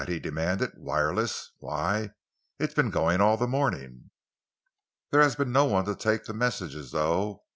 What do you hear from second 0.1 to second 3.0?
demanded. "Wireless? Why, it's been